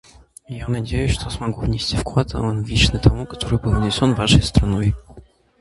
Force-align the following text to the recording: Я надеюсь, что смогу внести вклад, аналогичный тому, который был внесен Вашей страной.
Я 0.47 0.67
надеюсь, 0.67 1.11
что 1.11 1.29
смогу 1.29 1.61
внести 1.61 1.95
вклад, 1.95 2.33
аналогичный 2.33 2.99
тому, 2.99 3.27
который 3.27 3.59
был 3.59 3.73
внесен 3.79 4.15
Вашей 4.15 4.41
страной. 4.41 4.95